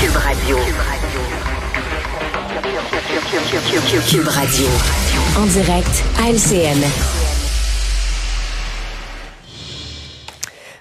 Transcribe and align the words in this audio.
Cube 0.00 0.16
Radio. 0.16 0.56
Cube 4.08 4.28
Radio. 4.28 4.66
En 5.36 5.44
direct 5.44 6.04
à 6.18 6.30
LCN. 6.30 6.82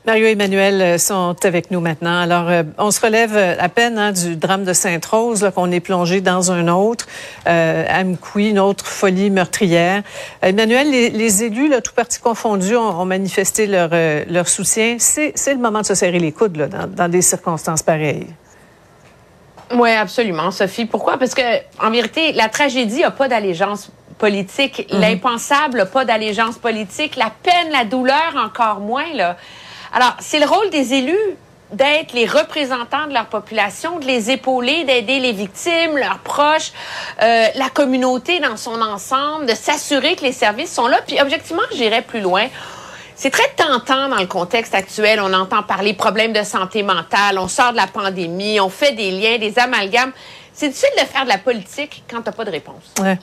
Mario 0.06 0.26
et 0.26 0.32
Emmanuel 0.32 0.82
euh, 0.82 0.98
sont 0.98 1.36
avec 1.44 1.70
nous 1.70 1.82
maintenant. 1.82 2.18
Alors, 2.18 2.48
euh, 2.48 2.64
on 2.78 2.92
se 2.92 3.02
relève 3.02 3.36
euh, 3.36 3.56
à 3.60 3.68
peine 3.68 3.98
hein, 3.98 4.14
du 4.14 4.38
drame 4.38 4.64
de 4.64 4.72
Sainte-Rose, 4.72 5.52
qu'on 5.54 5.70
est 5.72 5.82
plongé 5.82 6.22
dans 6.22 6.54
un 6.54 6.70
autre, 6.70 7.06
euh, 7.46 8.04
une 8.38 8.60
autre 8.60 8.86
folie 8.86 9.32
meurtrière. 9.32 10.04
Emmanuel, 10.42 10.90
les, 10.92 11.44
élus, 11.44 11.74
tout 11.84 11.94
parti 11.94 12.22
confondu, 12.22 12.78
ont, 12.78 13.04
manifesté 13.04 13.68
leur, 13.68 13.90
leur 14.30 14.48
soutien. 14.48 14.96
C'est 14.98 15.34
le 15.54 15.60
moment 15.60 15.82
de 15.82 15.86
se 15.86 15.96
serrer 15.96 16.20
les 16.20 16.32
coudes 16.32 16.70
dans 16.96 17.10
des 17.10 17.22
circonstances 17.22 17.84
pareilles. 17.84 18.28
Oui, 19.74 19.92
absolument, 19.92 20.52
Sophie. 20.52 20.86
Pourquoi? 20.86 21.18
Parce 21.18 21.34
que, 21.34 21.42
en 21.80 21.92
vérité, 21.92 22.32
la 22.34 22.50
tragédie 22.50 23.02
n'a 23.02 23.12
pas 23.12 23.28
d'allégeance 23.28 23.92
politique. 24.18 24.88
Mhm. 24.92 25.00
L'impensable 25.00 25.78
n'a 25.80 25.86
pas 25.86 26.06
d'allégeance 26.06 26.58
politique. 26.58 27.16
La 27.16 27.32
peine, 27.44 27.72
la 27.72 27.86
douleur, 27.86 28.36
encore 28.36 28.80
moins, 28.80 29.14
là. 29.14 29.38
Alors, 29.94 30.16
c'est 30.20 30.40
le 30.40 30.46
rôle 30.46 30.70
des 30.70 30.94
élus 30.94 31.38
d'être 31.72 32.14
les 32.14 32.26
représentants 32.26 33.08
de 33.08 33.14
leur 33.14 33.28
population, 33.28 34.00
de 34.00 34.06
les 34.06 34.32
épauler, 34.32 34.86
d'aider 34.86 35.20
les 35.20 35.34
victimes, 35.34 35.98
leurs 35.98 36.20
proches, 36.20 36.72
euh, 37.22 37.46
la 37.54 37.70
communauté 37.70 38.40
dans 38.40 38.58
son 38.58 38.82
ensemble, 38.82 39.46
de 39.46 39.54
s'assurer 39.54 40.16
que 40.16 40.24
les 40.24 40.32
services 40.32 40.74
sont 40.74 40.88
là. 40.88 41.00
Puis 41.06 41.22
objectivement, 41.22 41.62
j'irais 41.72 42.02
plus 42.02 42.22
loin. 42.22 42.48
C'est 43.20 43.32
très 43.32 43.50
tentant 43.50 44.08
dans 44.08 44.16
le 44.16 44.28
contexte 44.28 44.74
actuel. 44.74 45.20
On 45.20 45.34
entend 45.34 45.62
parler 45.62 45.94
problèmes 45.94 46.32
de 46.32 46.42
santé 46.44 46.84
mentale, 46.84 47.38
on 47.38 47.50
sort 47.50 47.72
de 47.74 47.76
la 47.76 47.88
pandémie, 47.88 48.62
on 48.62 48.70
fait 48.70 48.94
des 48.94 49.12
liens, 49.12 49.38
des 49.38 49.60
amalgames. 49.60 50.14
C'est 50.54 50.70
difficile 50.70 50.90
de 50.98 51.06
faire 51.06 51.26
de 51.26 51.28
la 51.30 51.38
politique 51.38 52.02
quand 52.10 52.22
t'as 52.22 52.32
pas 52.32 52.46
de 52.46 52.52
réponse. 52.52 52.94
Ouais. 53.02 53.20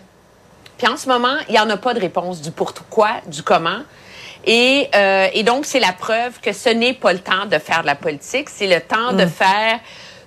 Puis 0.77 0.87
en 0.87 0.99
ce 0.99 1.09
moment, 1.09 1.39
il 1.49 1.55
y 1.55 1.59
en 1.59 1.71
a 1.71 1.79
pas 1.79 1.95
de 1.95 2.01
réponse 2.01 2.43
du 2.43 2.51
pourquoi, 2.51 3.23
du 3.27 3.43
comment. 3.43 3.79
Et, 4.45 4.91
euh, 4.95 5.29
et 5.33 5.43
donc, 5.45 5.65
c'est 5.65 5.81
la 5.81 5.95
preuve 5.95 6.41
que 6.41 6.53
ce 6.53 6.69
n'est 6.69 6.93
pas 6.93 7.15
le 7.15 7.21
temps 7.21 7.47
de 7.47 7.59
faire 7.59 7.81
de 7.81 7.87
la 7.87 7.95
politique, 7.95 8.51
c'est 8.51 8.67
le 8.67 8.83
temps 8.83 9.15
de 9.15 9.25
mm. 9.25 9.31
faire 9.31 9.81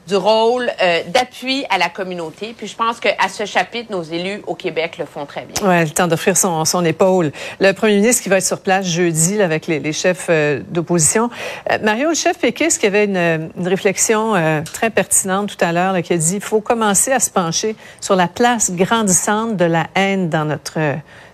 du 0.10 0.16
rôle 0.16 0.70
euh, 0.82 1.02
d'appui 1.08 1.66
à 1.70 1.78
la 1.78 1.90
communauté. 1.90 2.54
Puis 2.58 2.68
je 2.68 2.76
pense 2.76 3.00
qu'à 3.00 3.30
ce 3.30 3.46
chapitre, 3.46 3.92
nos 3.92 4.04
élus 4.04 4.42
au 4.48 4.56
Québec 4.56 4.98
le 4.98 5.06
font 5.06 5.26
très 5.26 5.46
bien. 5.46 5.56
Oui, 5.68 5.82
le 5.82 5.90
temps 5.92 6.08
d'offrir 6.08 6.36
son, 6.36 6.66
son 6.66 6.84
épaule. 6.84 7.32
Le 7.60 7.72
premier 7.74 7.96
ministre 7.96 8.24
qui 8.24 8.30
va 8.30 8.38
être 8.38 8.46
sur 8.46 8.60
place 8.60 8.86
jeudi 8.86 9.38
là, 9.38 9.46
avec 9.46 9.68
les, 9.68 9.80
les 9.80 9.94
chefs 9.94 10.28
euh, 10.30 10.62
d'opposition. 10.68 11.30
Euh, 11.72 11.78
Mario, 11.84 12.10
le 12.10 12.16
chef 12.16 12.40
Péquiste, 12.40 12.80
qui 12.80 12.88
avait 12.88 13.06
une, 13.06 13.52
une 13.58 13.68
réflexion 13.68 14.34
très 14.74 14.90
pertinente 14.90 15.56
tout 15.56 15.66
à 15.66 15.72
l'heure, 15.72 16.02
qui 16.02 16.14
a 16.14 16.18
dit 16.18 16.36
il 16.36 16.42
faut 16.42 16.62
commencer 16.62 17.12
à 17.12 17.20
se 17.20 17.30
pencher 17.30 17.76
sur 18.02 18.16
la 18.16 18.28
place 18.28 18.72
grandissante 18.72 19.56
de 19.56 19.66
la 19.66 19.88
haine 19.96 20.30
dans 20.30 20.46
notre 20.46 20.80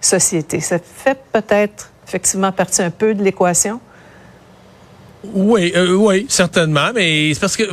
société. 0.02 0.59
Ça 0.59 0.78
fait 0.80 1.18
peut-être 1.31 1.92
effectivement 2.08 2.52
partie 2.52 2.81
un 2.81 2.92
peu 2.92 3.14
de 3.14 3.23
l'équation? 3.23 3.80
Oui, 5.34 5.72
euh, 5.76 5.96
oui, 5.96 6.26
certainement, 6.30 6.92
mais 6.94 7.34
c'est 7.34 7.40
parce 7.40 7.58
que 7.58 7.64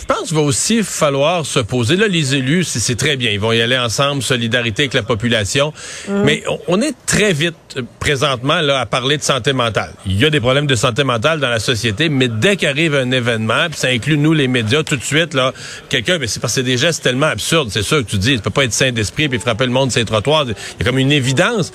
je 0.00 0.06
pense 0.06 0.28
qu'il 0.28 0.36
va 0.36 0.42
aussi 0.42 0.82
falloir 0.82 1.44
se 1.44 1.60
poser. 1.60 1.96
Là, 1.96 2.08
les 2.08 2.34
élus, 2.34 2.64
c'est 2.64 2.96
très 2.96 3.16
bien. 3.16 3.30
Ils 3.30 3.40
vont 3.40 3.52
y 3.52 3.60
aller 3.60 3.76
ensemble, 3.76 4.22
solidarité 4.22 4.84
avec 4.84 4.94
la 4.94 5.02
population. 5.02 5.74
Mm. 6.08 6.22
Mais 6.24 6.42
on, 6.68 6.80
est 6.80 6.94
très 7.06 7.32
vite, 7.32 7.54
euh, 7.76 7.82
présentement, 7.98 8.60
là, 8.62 8.80
à 8.80 8.86
parler 8.86 9.18
de 9.18 9.22
santé 9.22 9.52
mentale. 9.52 9.92
Il 10.06 10.18
y 10.18 10.24
a 10.24 10.30
des 10.30 10.40
problèmes 10.40 10.66
de 10.66 10.74
santé 10.74 11.04
mentale 11.04 11.38
dans 11.38 11.50
la 11.50 11.60
société, 11.60 12.08
mais 12.08 12.28
dès 12.28 12.56
qu'arrive 12.56 12.94
un 12.94 13.10
événement, 13.10 13.66
puis 13.70 13.78
ça 13.78 13.88
inclut 13.88 14.16
nous, 14.16 14.32
les 14.32 14.48
médias, 14.48 14.82
tout 14.82 14.96
de 14.96 15.04
suite, 15.04 15.34
là, 15.34 15.52
quelqu'un, 15.90 16.18
mais 16.18 16.26
c'est 16.26 16.40
parce 16.40 16.54
que 16.54 16.60
c'est 16.60 16.64
des 16.64 16.78
gestes 16.78 17.02
tellement 17.02 17.26
absurdes. 17.26 17.68
C'est 17.70 17.82
sûr 17.82 17.98
que 17.98 18.10
tu 18.10 18.16
dis, 18.16 18.32
il 18.32 18.40
peut 18.40 18.50
pas 18.50 18.64
être 18.64 18.72
sain 18.72 18.92
d'esprit 18.92 19.28
puis 19.28 19.38
frapper 19.38 19.66
le 19.66 19.72
monde 19.72 19.90
sur 19.90 20.00
les 20.00 20.06
trottoirs. 20.06 20.46
Il 20.48 20.54
y 20.78 20.82
a 20.82 20.84
comme 20.84 20.98
une 20.98 21.12
évidence. 21.12 21.72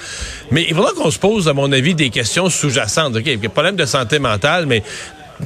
Mais 0.49 0.65
il 0.67 0.73
faudra 0.73 0.91
qu'on 0.93 1.11
se 1.11 1.19
pose, 1.19 1.47
à 1.47 1.53
mon 1.53 1.71
avis, 1.71 1.94
des 1.94 2.09
questions 2.09 2.50
sous-jacentes. 2.50 3.16
OK, 3.16 3.23
il 3.25 3.31
y 3.31 3.33
a 3.33 3.38
des 3.38 3.50
problèmes 3.50 3.75
de 3.75 3.85
santé 3.85 4.17
mentale, 4.17 4.66
mais 4.66 4.81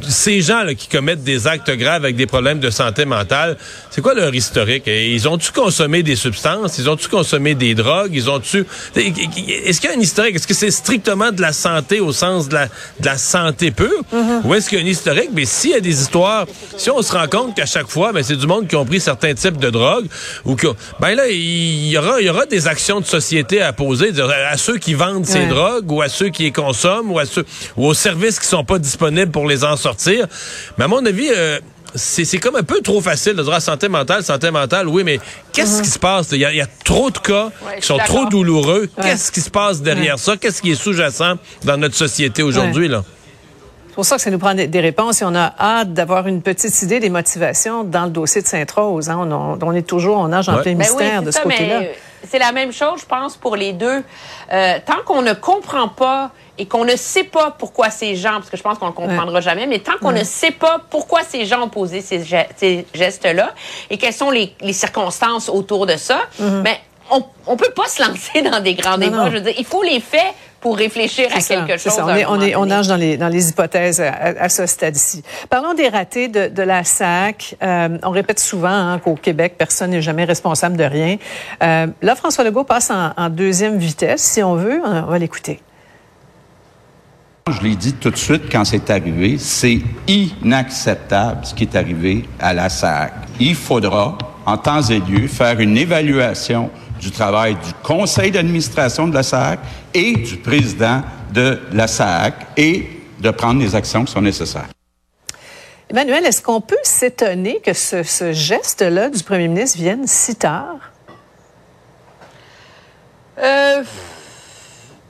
ces 0.08 0.42
gens 0.42 0.64
là, 0.64 0.74
qui 0.76 0.88
commettent 0.88 1.24
des 1.24 1.48
actes 1.48 1.72
graves 1.72 2.04
avec 2.04 2.16
des 2.16 2.26
problèmes 2.26 2.60
de 2.60 2.70
santé 2.70 3.06
mentale, 3.06 3.58
c'est 3.90 4.02
quoi 4.02 4.14
leur 4.14 4.34
historique? 4.34 4.84
Ils 4.88 5.28
ont-tu 5.28 5.52
consommé 5.52 6.04
des 6.04 6.16
substances? 6.16 6.78
Ils 6.78 6.90
ont-tu 6.90 7.08
consommé 7.08 7.56
des 7.56 7.76
drogues? 7.76 8.12
Ils 8.14 8.30
ont-tu... 8.30 8.66
Est-ce 8.96 9.82
qu'il 9.82 9.90
y 9.90 9.94
a 9.94 9.98
un 9.98 10.00
historique? 10.00 10.36
Est-ce 10.36 10.48
que 10.48 10.54
c'est 10.54 10.72
strictement 10.72 11.32
de 11.32 11.42
la 11.42 11.54
santé 11.54 12.00
au 12.00 12.12
sens 12.12 12.50
de 12.50 12.56
la, 12.56 12.66
de 12.66 13.06
la 13.06 13.18
santé 13.18 13.72
pure? 13.72 14.04
Mm-hmm. 14.14 14.46
Ou 14.46 14.56
est-ce 14.56 14.70
qu'il 14.70 14.80
y 14.80 14.82
a 14.82 14.86
un 14.86 14.88
historique? 14.88 15.30
Mais 15.34 15.46
s'il 15.46 15.72
y 15.72 15.76
a 15.76 15.80
des 15.80 16.02
histoires, 16.02 16.46
si 16.78 16.90
on 16.90 17.02
se 17.02 17.12
rend 17.12 17.28
compte 17.28 17.56
qu'à 17.56 17.66
chaque 17.66 17.88
fois, 17.88 18.12
ben, 18.12 18.24
c'est 18.24 18.36
du 18.36 18.48
monde 18.48 18.68
qui 18.68 18.76
ont 18.76 18.86
pris 18.86 19.00
certains 19.00 19.34
types 19.34 19.58
de 19.58 19.70
drogues, 19.70 20.08
ou 20.46 20.56
que, 20.56 20.68
ben 21.00 21.16
là, 21.16 21.28
il 21.30 21.88
y 21.88 21.98
aura, 21.98 22.22
il 22.22 22.28
y 22.28 22.30
aura 22.30 22.46
des 22.46 22.68
actions 22.68 23.00
de 23.00 23.06
société 23.06 23.62
à 23.62 23.74
poser, 23.74 24.12
à 24.50 24.58
ceux 24.58 24.78
qui 24.78 24.94
vendent 24.94 25.26
ces 25.26 25.48
drogues, 25.48 25.92
ou 25.92 26.02
à 26.02 26.10
ceux 26.10 26.30
qui 26.30 26.44
les 26.44 26.52
consomment, 26.52 27.12
ou 27.12 27.20
à 27.20 27.26
ceux, 27.26 27.46
ou 27.76 27.88
aux 27.88 27.94
services 27.94 28.40
qui 28.40 28.48
sont 28.48 28.64
pas 28.64 28.80
disponibles 28.80 29.32
pour 29.32 29.48
les 29.48 29.64
sortir. 29.80 30.28
Mais 30.78 30.86
à 30.86 30.88
mon 30.88 31.06
avis, 31.06 31.30
euh, 31.30 31.60
c'est 31.96 32.38
comme 32.38 32.56
un 32.56 32.64
peu 32.64 32.82
trop 32.82 33.02
facile 33.02 33.34
de 33.34 33.44
dire 33.44 33.54
ah, 33.54 33.60
santé 33.60 33.90
mentale, 33.90 34.24
santé 34.24 34.52
mentale, 34.52 34.88
oui, 34.88 35.04
mais 35.04 35.20
qu'est-ce 35.54 35.78
mhm. 35.78 35.84
qui 35.84 35.90
se 35.90 36.00
passe? 36.00 36.28
Il 36.32 36.40
y, 36.40 36.62
a, 36.62 36.68
trop 36.84 37.10
de 37.10 37.18
cas 37.18 37.50
qui 37.80 37.86
sont 37.86 37.98
trop 37.98 38.26
douloureux. 38.26 38.90
Qu'est-ce 39.02 39.32
qui 39.32 39.42
se 39.42 39.50
passe 39.50 39.82
derrière 39.82 40.20
ça? 40.20 40.38
Qu'est-ce 40.38 40.62
qui 40.62 40.72
est 40.72 40.76
sous-jacent 40.76 41.36
dans 41.64 41.78
notre 41.78 41.96
société 41.96 42.44
aujourd'hui? 42.44 42.88
là? 42.88 43.04
C'est 43.88 43.96
pour 43.96 44.06
ça 44.06 44.16
que 44.16 44.22
ça 44.22 44.32
nous 44.32 44.40
prend 44.40 44.54
des, 44.54 44.80
réponses 44.80 45.22
et 45.22 45.26
on 45.26 45.36
a 45.36 45.54
hâte 45.60 45.94
d'avoir 45.94 46.28
une 46.28 46.42
petite 46.42 46.82
idée 46.84 47.02
des 47.02 47.10
motivations 47.10 47.84
dans 47.84 48.06
le 48.06 48.12
dossier 48.12 48.42
de 48.42 48.48
Sainte-Rose. 48.48 49.10
Hein. 49.10 49.28
On, 49.62 49.74
est 49.74 49.82
toujours, 49.82 50.18
on 50.18 50.30
nage 50.30 50.48
en 50.48 50.62
plein 50.62 50.74
ben 50.74 50.78
mystère 50.78 51.22
de 51.22 51.32
ce 51.32 51.42
côté-là. 51.42 51.82
C'est 52.28 52.40
la 52.40 52.52
même 52.52 52.72
chose, 52.72 53.02
je 53.02 53.06
pense, 53.06 53.38
pour 53.38 53.56
les 53.56 53.74
deux. 53.74 54.04
Euh, 54.52 54.78
tant 54.86 55.04
qu'on 55.06 55.22
ne 55.22 55.34
comprend 55.34 55.88
pas 55.88 56.32
et 56.58 56.68
qu'on 56.68 56.84
ne 56.84 56.96
sait 56.96 57.24
pas 57.24 57.56
pourquoi 57.58 57.90
ces 57.90 58.16
gens, 58.16 58.34
parce 58.34 58.50
que 58.50 58.58
je 58.58 58.64
pense 58.64 58.78
qu'on 58.78 58.88
ne 58.88 58.92
comprendra 58.92 59.40
jamais, 59.40 59.66
mais 59.66 59.80
tant 59.80 59.98
qu'on 60.02 60.12
ne 60.12 60.24
sait 60.24 60.52
pas 60.52 60.82
pourquoi 60.90 61.24
ces 61.24 61.46
gens 61.46 61.64
ont 61.64 61.70
posé 61.70 62.02
ces, 62.02 62.24
gestes-là 62.94 63.54
et 63.90 63.98
quelles 63.98 64.14
sont 64.14 64.30
les, 64.30 64.54
circonstances 64.74 65.50
autour 65.50 65.86
de 65.86 65.96
ça, 65.96 66.20
mm-hmm. 66.42 66.62
ben, 66.62 66.76
on 67.12 67.54
ne 67.54 67.58
peut 67.58 67.72
pas 67.72 67.88
se 67.88 68.02
lancer 68.02 68.42
dans 68.50 68.60
des 68.60 68.76
grands 68.76 68.98
débats. 68.98 69.30
Je 69.30 69.36
veux 69.36 69.42
dire, 69.42 69.56
il 69.58 69.66
faut 69.66 69.84
les 69.84 70.00
faits 70.00 70.34
pour 70.60 70.78
réfléchir 70.78 71.28
à 71.34 71.42
quelque 71.42 71.78
chose. 71.78 71.94
Ça. 71.94 72.06
On, 72.06 72.16
est, 72.16 72.26
on, 72.26 72.42
est, 72.42 72.56
on, 72.56 72.66
nage 72.66 72.88
dans 72.88 72.96
les, 72.96 73.18
dans 73.18 73.28
les 73.28 73.50
hypothèses 73.50 74.02
à, 74.02 74.50
ce 74.50 74.66
stade-ci. 74.66 75.24
Parlons 75.50 75.74
des 75.74 75.88
ratés 75.88 76.28
de, 76.28 76.48
de 76.48 76.64
la 76.64 76.84
SAC. 76.84 77.56
Euh, 77.62 77.98
on 78.04 78.12
répète 78.12 78.40
souvent 78.40 78.70
hein, 78.70 79.00
qu'au 79.00 79.16
Québec, 79.16 79.56
personne 79.58 79.92
n'est 79.92 80.02
jamais 80.02 80.26
responsable 80.26 80.78
de 80.78 80.84
rien. 80.84 81.18
Euh, 81.64 81.88
là, 82.02 82.16
François 82.16 82.44
Legault 82.44 82.64
passe 82.64 82.92
en, 82.92 83.12
en 83.16 83.30
deuxième 83.30 83.78
vitesse, 83.78 84.22
si 84.22 84.44
on 84.44 84.56
veut. 84.56 84.82
On 84.84 85.02
va 85.04 85.18
l'écouter. 85.18 85.60
Je 87.50 87.62
l'ai 87.64 87.76
dit 87.76 87.94
tout 87.94 88.12
de 88.12 88.18
suite 88.18 88.44
quand 88.52 88.64
c'est 88.64 88.92
arrivé, 88.92 89.38
c'est 89.40 89.80
inacceptable 90.08 91.46
ce 91.46 91.56
qui 91.56 91.64
est 91.64 91.76
arrivé 91.76 92.26
à 92.40 92.54
la 92.54 92.70
SAC. 92.70 93.12
Il 93.40 93.56
faudra, 93.56 94.18
en 94.46 94.58
temps 94.58 94.84
et 94.84 95.00
lieu, 95.00 95.28
faire 95.28 95.60
une 95.60 95.76
évaluation 95.76 96.70
du 97.00 97.12
travail 97.12 97.56
du 97.56 97.74
conseil 97.84 98.32
d'administration 98.32 99.08
de 99.08 99.14
la 99.14 99.24
SAC 99.24 99.60
et 99.94 100.14
du 100.14 100.38
président 100.38 101.02
de 101.34 101.60
la 101.72 101.88
SAC 101.88 102.34
et 102.58 102.90
de 103.20 103.32
prendre 103.32 103.62
les 103.62 103.76
actions 103.76 104.06
qui 104.06 104.12
sont 104.12 104.22
nécessaires. 104.22 104.70
Emmanuel, 105.90 106.26
est-ce 106.26 106.42
qu'on 106.42 106.62
peut 106.62 106.78
s'étonner 106.84 107.60
que 107.62 107.74
ce, 107.74 108.04
ce 108.04 108.32
geste-là 108.32 109.10
du 109.10 109.24
premier 109.24 109.48
ministre 109.48 109.78
vienne 109.78 110.06
si 110.06 110.36
tard? 110.36 110.78
Euh, 113.40 113.84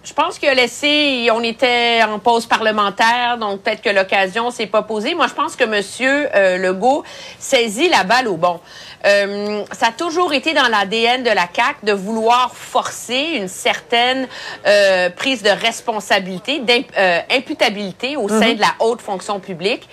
je 0.09 0.13
pense 0.15 0.39
qu'il 0.39 0.49
a 0.49 0.55
laissé, 0.55 1.29
on 1.31 1.43
était 1.43 2.01
en 2.01 2.17
pause 2.17 2.47
parlementaire, 2.47 3.37
donc 3.37 3.61
peut-être 3.61 3.81
que 3.83 3.91
l'occasion 3.91 4.49
s'est 4.49 4.65
pas 4.65 4.81
posée. 4.81 5.13
Moi, 5.13 5.27
je 5.27 5.35
pense 5.35 5.55
que 5.55 5.65
Monsieur 5.65 6.27
euh, 6.35 6.57
Legault 6.57 7.03
saisit 7.37 7.89
la 7.89 8.03
balle 8.03 8.27
au 8.27 8.35
bon. 8.35 8.59
Euh, 9.05 9.61
ça 9.71 9.89
a 9.89 9.91
toujours 9.91 10.33
été 10.33 10.53
dans 10.53 10.67
l'ADN 10.67 11.21
de 11.21 11.29
la 11.29 11.45
CAC 11.45 11.83
de 11.83 11.93
vouloir 11.93 12.55
forcer 12.55 13.33
une 13.35 13.47
certaine 13.47 14.27
euh, 14.65 15.11
prise 15.11 15.43
de 15.43 15.51
responsabilité, 15.51 16.59
d'imputabilité 16.59 18.17
au 18.17 18.27
sein 18.27 18.49
mhm. 18.49 18.55
de 18.55 18.61
la 18.61 18.73
haute 18.79 19.01
fonction 19.01 19.39
publique. 19.39 19.87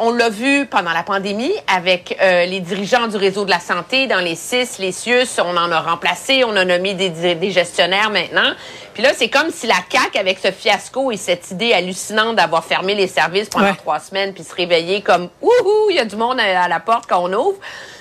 on 0.00 0.12
l'a 0.12 0.30
vu 0.30 0.66
pendant 0.66 0.92
la 0.92 1.04
pandémie 1.04 1.52
avec 1.74 2.18
les 2.20 2.60
dirigeants 2.60 3.06
du 3.06 3.16
réseau 3.16 3.44
de 3.44 3.50
la 3.50 3.60
santé 3.60 4.06
dans 4.06 4.20
les 4.20 4.34
CIS, 4.34 4.78
les 4.78 4.92
CIUS. 4.92 5.38
On 5.38 5.56
en 5.56 5.70
a 5.70 5.80
remplacé, 5.80 6.44
on 6.44 6.56
a 6.56 6.64
nommé 6.64 6.94
des, 6.94 7.34
des 7.34 7.50
gestionnaires 7.50 8.10
maintenant. 8.10 8.52
Puis 8.98 9.06
là, 9.06 9.12
c'est 9.16 9.28
comme 9.28 9.52
si 9.52 9.68
la 9.68 9.76
CAQ, 9.88 10.18
avec 10.18 10.40
ce 10.40 10.50
fiasco 10.50 11.12
et 11.12 11.16
cette 11.16 11.52
idée 11.52 11.72
hallucinante 11.72 12.34
d'avoir 12.34 12.64
fermé 12.64 12.96
les 12.96 13.06
services 13.06 13.48
pendant 13.48 13.72
trois 13.76 14.00
semaines, 14.00 14.34
puis 14.34 14.42
se 14.42 14.52
réveiller 14.52 15.02
comme 15.02 15.28
«Ouhou, 15.40 15.90
il 15.90 15.94
y 15.94 15.98
a 16.00 16.04
du 16.04 16.16
monde 16.16 16.40
à, 16.40 16.66
la 16.66 16.80
porte 16.80 17.04
quand 17.08 17.22
on 17.22 17.32
ouvre», 17.32 17.58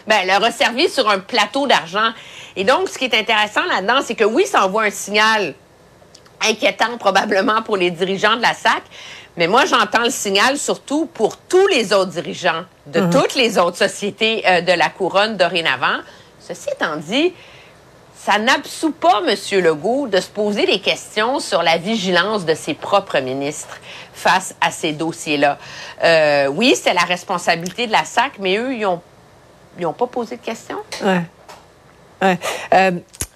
ben, 0.07 0.25
leur 0.25 0.43
a 0.43 0.49
servi 0.49 0.89
sur 0.89 1.07
un 1.07 1.19
plateau 1.19 1.67
d'argent. 1.67 2.13
Et 2.55 2.63
donc, 2.63 2.89
ce 2.89 2.97
qui 2.97 3.05
est 3.05 3.13
intéressant 3.13 3.63
là-dedans, 3.65 3.99
c'est 4.03 4.15
que 4.15 4.23
oui, 4.23 4.47
ça 4.47 4.65
envoie 4.65 4.85
un 4.85 4.89
signal 4.89 5.53
inquiétant 6.41 6.97
probablement 6.97 7.61
pour 7.61 7.77
les 7.77 7.91
dirigeants 7.91 8.35
de 8.35 8.41
la 8.41 8.55
SAC, 8.55 8.81
mais 9.35 9.45
moi, 9.45 9.65
j'entends 9.65 10.03
le 10.03 10.09
signal 10.09 10.57
surtout 10.57 11.05
pour 11.05 11.37
tous 11.37 11.67
les 11.67 11.93
autres 11.93 12.09
dirigeants 12.09 12.63
de 12.87 13.01
Mhm. 13.01 13.11
toutes 13.11 13.35
les 13.35 13.59
autres 13.59 13.77
sociétés 13.77 14.43
euh, 14.47 14.61
de 14.61 14.71
la 14.73 14.89
couronne 14.89 15.37
dorénavant. 15.37 15.99
Ceci 16.39 16.69
étant 16.71 16.95
dit, 16.95 17.35
ça 18.27 18.39
n'absout 18.39 18.91
pas 18.91 19.21
M. 19.25 19.61
Legault 19.63 20.07
de 20.07 20.19
se 20.19 20.27
poser 20.27 20.65
des 20.65 20.79
questions 20.79 21.39
sur 21.39 21.63
la 21.63 21.77
vigilance 21.77 22.45
de 22.45 22.55
ses 22.55 22.73
propres 22.73 23.19
ministres 23.19 23.77
face 24.13 24.53
à 24.59 24.69
ces 24.69 24.91
dossiers-là. 24.91 25.57
Euh, 26.03 26.47
oui, 26.47 26.75
c'est 26.75 26.93
la 26.93 27.03
responsabilité 27.03 27.87
de 27.87 27.93
la 27.93 28.03
SAC, 28.03 28.33
mais 28.41 28.57
eux, 28.57 28.73
ils 28.73 28.81
n'ont 28.81 28.99
ils 29.79 29.85
ont 29.85 29.93
pas 29.93 30.07
posé 30.07 30.35
de 30.35 30.41
questions. 30.41 30.79
Ouais. 31.01 32.37
Euh, 32.73 32.91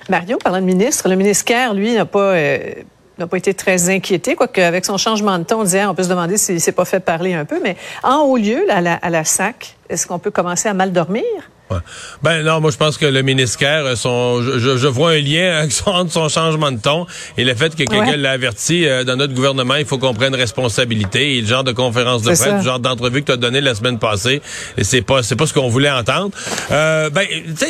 Mario, 0.10 0.38
parlant 0.40 0.60
de 0.60 0.66
ministre, 0.66 1.08
le 1.08 1.16
ministre 1.16 1.46
Kerr, 1.46 1.74
lui, 1.74 1.94
n'a 1.94 2.06
pas, 2.06 2.34
euh, 2.34 2.74
n'a 3.18 3.28
pas 3.28 3.38
été 3.38 3.54
très 3.54 3.90
inquiété, 3.90 4.36
quoique 4.36 4.60
avec 4.60 4.84
son 4.84 4.98
changement 4.98 5.40
de 5.40 5.46
ton, 5.46 5.62
on 5.62 5.64
disait, 5.64 5.86
on 5.86 5.96
peut 5.96 6.04
se 6.04 6.10
demander 6.10 6.36
s'il 6.36 6.60
s'est 6.60 6.74
pas 6.74 6.84
fait 6.84 7.00
parler 7.00 7.34
un 7.34 7.46
peu, 7.46 7.62
mais 7.64 7.78
en 8.04 8.24
haut 8.24 8.36
lieu, 8.36 8.66
à 8.70 8.82
la 8.82 9.24
SAC, 9.24 9.78
est-ce 9.88 10.06
qu'on 10.06 10.20
peut 10.20 10.32
commencer 10.32 10.68
à 10.68 10.74
mal 10.74 10.92
dormir? 10.92 11.24
Ouais. 11.71 11.77
Ben 12.21 12.44
non, 12.44 12.59
moi 12.59 12.71
je 12.71 12.77
pense 12.77 12.97
que 12.97 13.06
le 13.06 13.21
ministère, 13.21 13.85
euh, 13.85 13.95
son, 13.95 14.41
je, 14.41 14.77
je- 14.77 14.88
vois 14.88 15.12
un 15.12 15.19
lien 15.19 15.65
entre 15.85 16.12
son 16.12 16.27
changement 16.29 16.71
de 16.71 16.79
ton 16.79 17.06
et 17.38 17.44
le 17.44 17.56
fait 17.56 17.69
que 17.71 17.77
quelqu'un 17.83 18.01
Ouais. 18.12 18.18
l'a 18.18 18.31
averti 18.31 18.85
euh, 18.85 19.03
dans 19.03 19.15
notre 19.15 19.33
gouvernement, 19.33 19.75
il 19.75 19.85
faut 19.85 19.97
qu'on 19.97 20.13
prenne 20.13 20.35
responsabilité. 20.35 21.38
Et 21.38 21.41
le 21.41 21.47
genre 21.47 21.63
de 21.63 21.71
conférence 21.71 22.21
de 22.23 22.27
presse, 22.27 22.39
ça. 22.39 22.57
le 22.57 22.63
genre 22.63 22.79
d'entrevue 22.79 23.21
que 23.21 23.27
tu 23.27 23.31
as 23.31 23.38
donné 23.38 23.62
la 23.62 23.73
semaine 23.75 24.00
passée, 24.00 24.41
c'est 24.81 25.01
pas 25.01 25.23
c'est 25.23 25.35
pas 25.35 25.45
ce 25.47 25.53
qu'on 25.53 25.69
voulait 25.69 25.89
entendre. 25.91 26.31
Euh, 26.71 27.09
ben 27.09 27.25
tu 27.27 27.56
sais, 27.56 27.68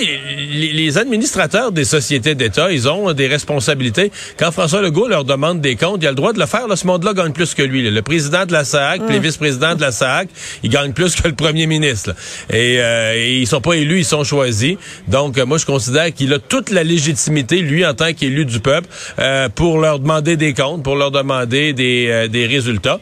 les, 0.52 0.72
les 0.74 0.98
administrateurs 0.98 1.72
des 1.72 1.86
sociétés 1.86 2.34
d'État, 2.36 2.72
ils 2.72 2.88
ont 2.90 3.14
des 3.14 3.28
responsabilités. 3.28 4.12
Quand 4.38 4.52
François 4.52 4.82
Legault 4.82 5.08
leur 5.08 5.26
demande 5.26 5.62
des 5.62 5.76
comptes, 5.76 6.00
il 6.02 6.08
a 6.08 6.12
le 6.12 6.16
droit 6.16 6.34
de 6.34 6.40
le 6.40 6.46
faire. 6.46 6.68
Là, 6.68 6.76
ce 6.76 6.88
monde-là 6.88 7.14
gagne 7.14 7.34
plus 7.34 7.54
que 7.54 7.62
lui. 7.62 7.84
là. 7.84 7.92
Le 7.92 8.02
président 8.02 8.46
de 8.46 8.52
la 8.54 8.64
SAC, 8.64 9.02
puis 9.06 9.14
les 9.16 9.20
vice-présidents 9.20 9.76
de 9.76 9.82
la 9.82 9.92
SAC, 9.92 10.30
ils 10.64 10.70
gagnent 10.70 10.94
plus 10.94 11.16
que 11.16 11.28
le 11.28 11.36
premier 11.36 11.68
ministre. 11.68 12.10
là. 12.12 12.56
Et, 12.58 12.80
euh, 12.80 13.14
et 13.16 13.38
ils 13.40 13.48
sont 13.48 13.62
pas 13.62 13.74
élus, 13.74 13.91
ils 13.98 14.06
sont 14.06 14.24
choisis. 14.24 14.76
Donc, 15.08 15.38
euh, 15.38 15.46
moi, 15.46 15.58
je 15.58 15.66
considère 15.66 16.14
qu'il 16.14 16.34
a 16.34 16.40
toute 16.40 16.70
la 16.70 16.84
légitimité, 16.84 17.62
lui, 17.62 17.86
en 17.86 17.94
tant 17.94 18.14
qu'élu 18.14 18.46
du 18.46 18.60
peuple, 18.60 18.88
euh, 19.20 19.50
pour 19.50 19.80
leur 19.80 20.00
demander 20.00 20.38
des 20.38 20.54
comptes, 20.54 20.84
pour 20.84 20.96
leur 20.96 21.12
demander 21.12 21.74
des, 21.74 22.08
euh, 22.10 22.28
des 22.28 22.46
résultats. 22.46 23.00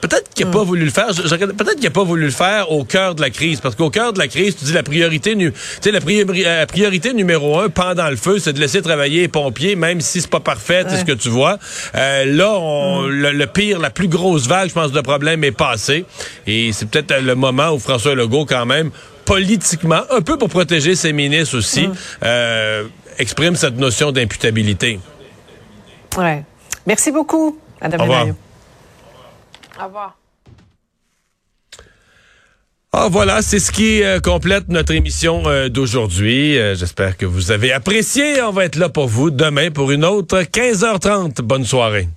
Peut-être 0.00 0.30
qu'il 0.34 0.46
n'a 0.46 0.52
pas 0.52 0.62
voulu 0.62 0.84
le 0.84 0.90
faire. 0.90 1.08
Peut-être 1.08 1.74
qu'il 1.74 1.84
n'a 1.84 1.90
pas 1.90 2.04
voulu 2.04 2.24
le 2.24 2.30
faire 2.30 2.70
au 2.70 2.84
cœur 2.84 3.14
de 3.14 3.20
la 3.20 3.30
crise, 3.30 3.60
parce 3.60 3.74
qu'au 3.74 3.90
cœur 3.90 4.12
de 4.12 4.18
la 4.18 4.28
crise, 4.28 4.56
tu 4.56 4.64
dis 4.64 4.72
la 4.72 4.82
priorité, 4.82 5.34
nu, 5.34 5.52
tu 5.52 5.58
sais, 5.80 5.90
la, 5.90 6.00
euh, 6.00 6.66
priorité 6.66 7.12
numéro 7.12 7.58
un 7.58 7.68
pendant 7.68 8.08
le 8.08 8.16
feu, 8.16 8.38
c'est 8.38 8.52
de 8.52 8.60
laisser 8.60 8.82
travailler 8.82 9.22
les 9.22 9.28
pompiers, 9.28 9.76
même 9.76 10.00
si 10.00 10.20
c'est 10.20 10.30
pas 10.30 10.40
parfait, 10.40 10.84
c'est 10.88 10.98
ce 10.98 11.04
que 11.04 11.12
tu 11.12 11.28
vois. 11.28 11.58
Euh, 11.94 12.24
là, 12.24 12.52
on, 12.58 13.06
le, 13.06 13.32
le 13.32 13.46
pire, 13.46 13.78
la 13.78 13.90
plus 13.90 14.08
grosse 14.08 14.46
vague, 14.46 14.68
je 14.68 14.74
pense, 14.74 14.92
de 14.92 15.00
problème 15.00 15.44
est 15.44 15.52
passé, 15.52 16.04
et 16.46 16.72
c'est 16.72 16.88
peut-être 16.88 17.20
le 17.20 17.34
moment 17.34 17.70
où 17.70 17.78
François 17.78 18.14
Legault, 18.14 18.46
quand 18.46 18.66
même, 18.66 18.90
politiquement, 19.24 20.02
un 20.10 20.22
peu 20.22 20.38
pour 20.38 20.48
protéger 20.48 20.94
ses 20.94 21.12
ministres 21.12 21.56
aussi, 21.58 21.88
euh, 22.24 22.84
exprime 23.18 23.54
cette 23.54 23.76
notion 23.76 24.12
d'imputabilité. 24.12 24.98
Ouais. 26.16 26.42
Merci 26.86 27.12
beaucoup, 27.12 27.58
Madame. 27.80 28.34
Au 29.80 29.86
revoir. 29.86 30.16
Ah 32.92 33.08
voilà, 33.08 33.40
c'est 33.40 33.60
ce 33.60 33.70
qui 33.70 34.02
euh, 34.02 34.18
complète 34.20 34.68
notre 34.68 34.92
émission 34.92 35.44
euh, 35.46 35.68
d'aujourd'hui. 35.68 36.58
Euh, 36.58 36.74
J'espère 36.74 37.16
que 37.16 37.24
vous 37.24 37.52
avez 37.52 37.72
apprécié. 37.72 38.42
On 38.42 38.50
va 38.50 38.64
être 38.64 38.76
là 38.76 38.88
pour 38.88 39.06
vous 39.06 39.30
demain 39.30 39.70
pour 39.70 39.92
une 39.92 40.04
autre 40.04 40.42
15h30. 40.42 41.40
Bonne 41.42 41.64
soirée. 41.64 42.08